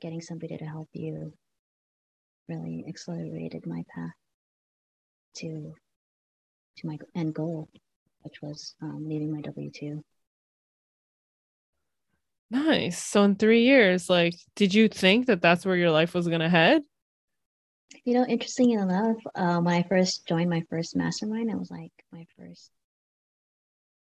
getting 0.00 0.20
somebody 0.20 0.56
to 0.56 0.64
help 0.64 0.88
you 0.92 1.32
really 2.48 2.84
accelerated 2.88 3.66
my 3.66 3.84
path 3.94 4.10
to 5.36 5.74
to 6.78 6.86
my 6.86 6.98
end 7.14 7.34
goal, 7.34 7.68
which 8.22 8.40
was 8.42 8.74
um, 8.82 9.06
leaving 9.08 9.32
my 9.32 9.40
W 9.40 9.70
two. 9.70 10.04
Nice. 12.50 13.00
So 13.00 13.22
in 13.22 13.36
three 13.36 13.62
years, 13.62 14.10
like, 14.10 14.34
did 14.56 14.74
you 14.74 14.88
think 14.88 15.26
that 15.26 15.40
that's 15.40 15.64
where 15.64 15.76
your 15.76 15.92
life 15.92 16.14
was 16.14 16.26
gonna 16.26 16.48
head? 16.48 16.82
You 18.04 18.14
know, 18.14 18.24
interesting 18.26 18.70
enough, 18.70 19.16
uh, 19.34 19.58
when 19.60 19.74
I 19.74 19.82
first 19.82 20.26
joined 20.26 20.48
my 20.50 20.62
first 20.70 20.96
mastermind, 20.96 21.50
it 21.50 21.58
was 21.58 21.70
like 21.70 21.92
my 22.12 22.24
first 22.38 22.70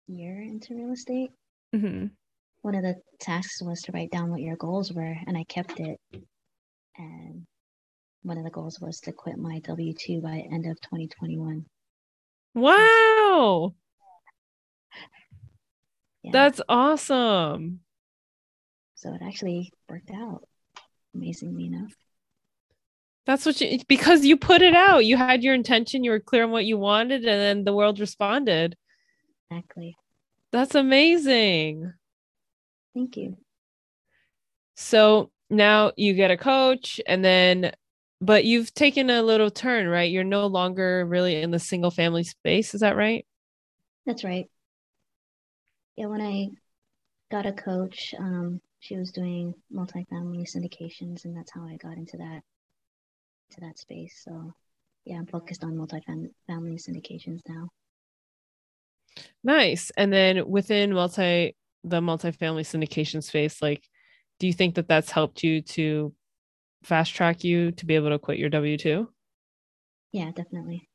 year 0.06 0.40
into 0.40 0.74
real 0.74 0.92
estate. 0.92 1.30
Mm-hmm. 1.74 2.06
One 2.62 2.74
of 2.74 2.82
the 2.82 2.96
tasks 3.18 3.60
was 3.62 3.82
to 3.82 3.92
write 3.92 4.10
down 4.10 4.30
what 4.30 4.40
your 4.40 4.56
goals 4.56 4.92
were, 4.92 5.16
and 5.26 5.36
I 5.36 5.44
kept 5.44 5.80
it. 5.80 6.00
And 6.96 7.46
one 8.22 8.38
of 8.38 8.44
the 8.44 8.50
goals 8.50 8.78
was 8.80 9.00
to 9.00 9.12
quit 9.12 9.36
my 9.36 9.58
W 9.60 9.92
two 9.94 10.20
by 10.20 10.38
end 10.38 10.66
of 10.66 10.80
2021. 10.80 11.64
Wow, 12.54 13.74
yeah. 16.22 16.30
that's 16.32 16.60
awesome. 16.68 17.80
So 18.94 19.12
it 19.14 19.22
actually 19.24 19.72
worked 19.88 20.10
out. 20.12 20.46
amazingly 21.14 21.66
enough. 21.66 21.92
That's 23.24 23.46
what 23.46 23.60
you 23.60 23.78
because 23.86 24.24
you 24.24 24.36
put 24.36 24.62
it 24.62 24.74
out. 24.74 25.04
You 25.04 25.16
had 25.16 25.42
your 25.44 25.54
intention, 25.54 26.02
you 26.02 26.10
were 26.10 26.20
clear 26.20 26.44
on 26.44 26.50
what 26.50 26.64
you 26.64 26.76
wanted, 26.76 27.24
and 27.24 27.40
then 27.40 27.64
the 27.64 27.74
world 27.74 28.00
responded. 28.00 28.76
Exactly. 29.50 29.96
That's 30.50 30.74
amazing. 30.74 31.92
Thank 32.94 33.16
you. 33.16 33.36
So 34.74 35.30
now 35.50 35.92
you 35.96 36.14
get 36.14 36.30
a 36.30 36.36
coach, 36.36 37.00
and 37.06 37.24
then, 37.24 37.72
but 38.20 38.44
you've 38.44 38.74
taken 38.74 39.08
a 39.08 39.22
little 39.22 39.50
turn, 39.50 39.86
right? 39.86 40.10
You're 40.10 40.24
no 40.24 40.46
longer 40.46 41.06
really 41.06 41.40
in 41.40 41.52
the 41.52 41.58
single 41.58 41.90
family 41.90 42.24
space. 42.24 42.74
Is 42.74 42.80
that 42.80 42.96
right? 42.96 43.24
That's 44.04 44.24
right. 44.24 44.50
Yeah, 45.96 46.06
when 46.06 46.22
I 46.22 46.48
got 47.30 47.46
a 47.46 47.52
coach, 47.52 48.14
um, 48.18 48.60
she 48.80 48.96
was 48.96 49.12
doing 49.12 49.54
multifamily 49.72 50.44
syndications, 50.50 51.24
and 51.24 51.36
that's 51.36 51.52
how 51.52 51.64
I 51.64 51.76
got 51.76 51.96
into 51.96 52.16
that 52.16 52.42
to 53.52 53.60
that 53.60 53.78
space. 53.78 54.20
So 54.24 54.52
yeah, 55.04 55.16
I'm 55.16 55.26
focused 55.26 55.64
on 55.64 55.74
multifamily 55.74 56.30
syndications 56.50 57.40
now. 57.48 57.68
Nice. 59.44 59.90
And 59.96 60.12
then 60.12 60.48
within 60.48 60.94
multi 60.94 61.56
the 61.84 62.00
multifamily 62.00 62.62
syndication 62.62 63.22
space, 63.22 63.60
like, 63.60 63.84
do 64.38 64.46
you 64.46 64.52
think 64.52 64.76
that 64.76 64.88
that's 64.88 65.10
helped 65.10 65.42
you 65.42 65.62
to 65.62 66.14
fast 66.84 67.14
track 67.14 67.44
you 67.44 67.72
to 67.72 67.86
be 67.86 67.94
able 67.94 68.10
to 68.10 68.18
quit 68.18 68.38
your 68.38 68.50
W 68.50 68.76
two? 68.76 69.08
Yeah, 70.12 70.30
definitely. 70.30 70.88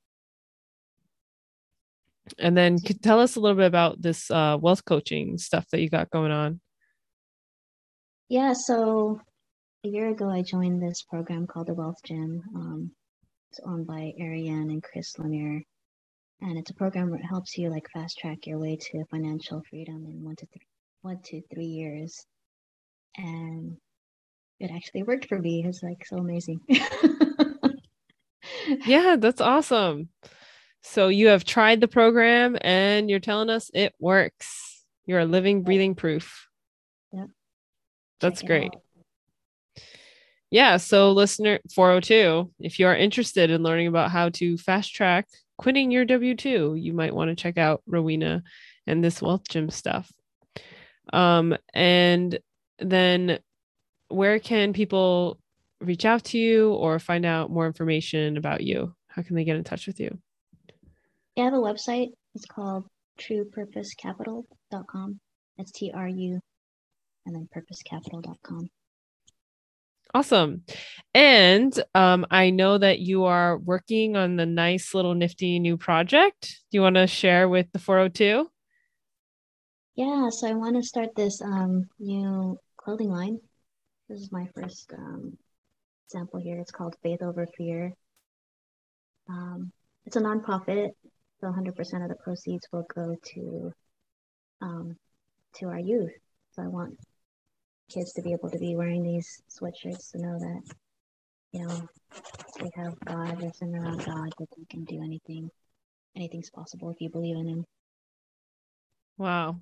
And 2.38 2.58
then 2.58 2.80
could 2.80 3.02
tell 3.02 3.20
us 3.20 3.36
a 3.36 3.40
little 3.40 3.58
bit 3.58 3.68
about 3.68 4.02
this 4.02 4.30
uh, 4.30 4.58
wealth 4.60 4.84
coaching 4.84 5.38
stuff 5.38 5.66
that 5.72 5.80
you 5.80 5.90
got 5.90 6.10
going 6.10 6.32
on. 6.32 6.60
Yeah, 8.30 8.54
so 8.54 9.22
a 9.88 9.90
year 9.90 10.10
ago, 10.10 10.30
I 10.30 10.42
joined 10.42 10.82
this 10.82 11.02
program 11.04 11.48
called 11.48 11.68
the 11.68 11.74
Wealth 11.74 12.00
Gym. 12.04 12.44
Um, 12.54 12.92
it's 13.50 13.62
owned 13.66 13.88
by 13.88 14.12
Ariane 14.20 14.70
and 14.70 14.84
Chris 14.84 15.14
Lemire, 15.18 15.62
and 16.42 16.58
it's 16.58 16.72
a 16.72 16.76
program 16.76 17.12
that 17.12 17.24
helps 17.24 17.58
you 17.58 17.70
like 17.70 17.88
fast 17.94 18.18
track 18.18 18.40
your 18.46 18.60
way 18.60 18.76
to 18.76 19.06
financial 19.10 19.64
freedom 19.70 20.06
in 20.06 20.26
one 20.26 20.36
to 20.36 20.46
three, 20.48 20.68
one 21.04 21.22
to 21.24 21.42
three 21.54 21.68
years. 21.68 22.26
And 23.16 23.78
it 24.60 24.72
actually 24.76 25.04
worked 25.04 25.30
for 25.30 25.40
me. 25.40 25.64
It's 25.66 25.82
like 25.82 26.06
so 26.06 26.18
amazing. 26.18 26.60
yeah, 28.86 29.16
that's 29.18 29.40
awesome. 29.40 30.10
So 30.82 31.08
you 31.08 31.28
have 31.28 31.46
tried 31.46 31.80
the 31.80 31.88
program 31.88 32.58
and 32.60 33.10
you're 33.10 33.22
telling 33.22 33.50
us 33.50 33.72
it 33.74 33.94
works. 34.00 34.84
You're 35.06 35.22
a 35.22 35.26
living, 35.26 35.64
breathing 35.64 35.96
proof. 35.96 36.50
Yep. 37.14 37.28
That's 38.20 38.42
great. 38.42 38.74
Out. 38.76 38.82
Yeah. 40.50 40.78
So, 40.78 41.12
listener 41.12 41.60
402, 41.74 42.52
if 42.60 42.80
you 42.80 42.88
are 42.88 42.96
interested 42.96 43.52
in 43.52 43.64
learning 43.64 43.88
about 43.88 44.12
how 44.12 44.30
to 44.30 44.58
fast 44.58 44.96
track 44.96 45.28
quitting 45.58 45.92
your 45.92 46.06
W 46.06 46.36
2, 46.36 46.76
you 46.76 46.94
might 46.94 47.14
want 47.14 47.30
to 47.30 47.36
check 47.36 47.58
out 47.58 47.82
Rowena 47.86 48.44
and 48.86 49.04
this 49.04 49.22
Wealth 49.22 49.44
Gym 49.50 49.70
stuff. 49.70 50.10
Um, 51.12 51.56
and 51.74 52.40
then 52.80 53.40
where 54.10 54.40
can 54.40 54.74
people 54.74 55.40
reach 55.82 56.06
out 56.06 56.24
to 56.26 56.38
you 56.38 56.74
or 56.74 57.00
find 57.00 57.26
out 57.26 57.52
more 57.52 57.68
information 57.68 58.38
about 58.38 58.62
you? 58.62 58.94
How 59.08 59.22
can 59.22 59.36
they 59.36 59.44
get 59.44 59.58
in 59.58 59.64
touch 59.64 59.88
with 59.88 60.00
you? 60.00 60.18
I 61.38 61.42
have 61.42 61.54
a 61.54 61.58
website. 61.58 62.10
It's 62.36 62.46
called 62.46 62.86
truepurposecapital.com. 63.20 65.20
That's 65.58 65.72
T 65.72 65.92
R 65.94 66.08
U 66.08 66.40
and 67.26 67.36
then 67.36 67.50
purposecapital.com. 67.56 68.70
Awesome. 70.14 70.64
And 71.14 71.74
um, 71.96 72.26
I 72.32 72.50
know 72.50 72.78
that 72.78 73.00
you 73.00 73.26
are 73.26 73.58
working 73.58 74.16
on 74.16 74.36
the 74.36 74.46
nice 74.46 74.94
little 74.94 75.16
nifty 75.16 75.60
new 75.60 75.78
project. 75.78 76.60
Do 76.72 76.78
you 76.78 76.82
want 76.82 76.96
to 76.96 77.08
share 77.08 77.50
with 77.50 77.72
the 77.72 77.80
402? 77.80 78.50
Yeah, 79.96 80.30
so 80.30 80.48
I 80.48 80.54
want 80.54 80.76
to 80.76 80.84
start 80.84 81.16
this 81.16 81.42
um, 81.42 81.90
new 82.00 82.58
clothing 82.78 83.10
line. 83.10 83.40
This 84.08 84.22
is 84.22 84.32
my 84.32 84.48
first 84.56 84.94
um, 84.98 85.38
example 86.08 86.40
here. 86.40 86.60
It's 86.60 86.72
called 86.72 86.96
Faith 87.02 87.22
Over 87.22 87.48
Fear. 87.58 87.94
Um, 89.28 89.72
it's 90.06 90.16
a 90.16 90.22
nonprofit, 90.22 90.92
so 91.42 91.48
100% 91.48 92.04
of 92.04 92.10
the 92.10 92.16
proceeds 92.24 92.68
will 92.72 92.86
go 92.96 93.16
to 93.34 93.74
um, 94.62 94.96
to 95.56 95.68
our 95.68 95.80
youth. 95.80 96.14
So 96.52 96.64
I 96.64 96.68
want 96.68 96.98
kids 97.90 98.14
to 98.14 98.22
be 98.22 98.34
able 98.34 98.50
to 98.50 98.60
be 98.60 98.76
wearing 98.76 99.04
these 99.04 99.42
sweatshirts 99.50 100.12
to 100.12 100.18
know 100.20 100.40
that, 100.40 100.62
you 101.52 101.66
know, 101.66 101.88
they 102.60 102.70
have 102.76 103.00
God, 103.06 103.40
they're 103.40 103.54
centered 103.54 103.84
around 103.84 104.06
God, 104.06 104.34
that 104.38 104.48
they 104.58 104.66
can 104.70 104.84
do 104.84 105.02
anything. 105.04 105.50
Anything's 106.16 106.50
possible 106.50 106.90
if 106.90 107.00
you 107.00 107.10
believe 107.10 107.38
in 107.38 107.48
Him. 107.48 107.66
Wow. 109.18 109.62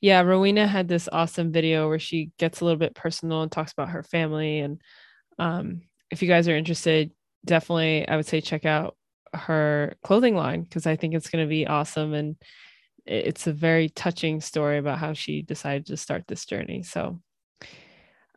Yeah, 0.00 0.22
Rowena 0.22 0.66
had 0.66 0.88
this 0.88 1.08
awesome 1.10 1.52
video 1.52 1.88
where 1.88 1.98
she 1.98 2.32
gets 2.38 2.60
a 2.60 2.64
little 2.64 2.78
bit 2.78 2.94
personal 2.94 3.42
and 3.42 3.52
talks 3.52 3.72
about 3.72 3.90
her 3.90 4.02
family. 4.02 4.60
And 4.60 4.80
um, 5.38 5.82
if 6.10 6.22
you 6.22 6.28
guys 6.28 6.48
are 6.48 6.56
interested, 6.56 7.12
definitely, 7.44 8.08
I 8.08 8.16
would 8.16 8.26
say 8.26 8.40
check 8.40 8.64
out 8.64 8.96
her 9.34 9.94
clothing 10.02 10.34
line 10.34 10.62
because 10.62 10.86
I 10.86 10.96
think 10.96 11.14
it's 11.14 11.30
going 11.30 11.44
to 11.44 11.48
be 11.48 11.66
awesome. 11.66 12.14
And 12.14 12.36
it's 13.06 13.46
a 13.46 13.52
very 13.52 13.88
touching 13.88 14.40
story 14.40 14.78
about 14.78 14.98
how 14.98 15.12
she 15.12 15.42
decided 15.42 15.86
to 15.86 15.96
start 15.96 16.24
this 16.26 16.44
journey. 16.44 16.82
So 16.82 17.20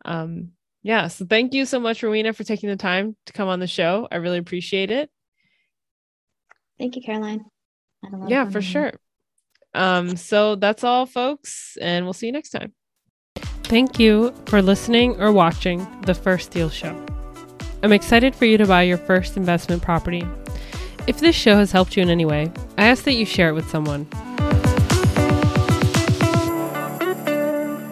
um, 0.06 0.52
yeah, 0.84 1.08
so 1.08 1.26
thank 1.26 1.54
you 1.54 1.66
so 1.66 1.80
much, 1.80 2.02
Rowena, 2.02 2.34
for 2.34 2.44
taking 2.44 2.70
the 2.70 2.76
time 2.76 3.16
to 3.28 3.34
come 3.34 3.48
on 3.48 3.60
the 3.60 3.68
show. 3.68 4.08
I 4.12 4.16
really 4.16 4.40
appreciate 4.40 4.90
it. 4.90 5.10
Thank 6.80 6.96
you, 6.96 7.04
Caroline. 7.04 7.46
Yeah, 8.28 8.50
for 8.50 8.62
sure. 8.62 8.94
Um, 9.76 10.18
so 10.18 10.56
that's 10.56 10.84
all, 10.84 11.06
folks, 11.06 11.78
and 11.80 12.06
we'll 12.06 12.14
see 12.14 12.26
you 12.26 12.32
next 12.32 12.50
time. 12.50 12.74
Thank 13.64 14.00
you 14.00 14.34
for 14.48 14.62
listening 14.62 15.22
or 15.22 15.32
watching 15.32 15.86
the 16.02 16.16
First 16.16 16.52
Deal 16.52 16.70
Show. 16.70 17.06
I'm 17.84 17.94
excited 17.94 18.36
for 18.36 18.46
you 18.46 18.58
to 18.58 18.66
buy 18.66 18.84
your 18.84 18.98
first 18.98 19.38
investment 19.38 19.82
property. 19.82 20.24
If 21.08 21.20
this 21.20 21.36
show 21.36 21.56
has 21.56 21.72
helped 21.72 21.96
you 21.96 22.04
in 22.04 22.10
any 22.10 22.26
way, 22.26 22.52
I 22.78 22.88
ask 22.88 23.04
that 23.06 23.14
you 23.14 23.26
share 23.26 23.50
it 23.50 23.54
with 23.54 23.70
someone 23.70 24.08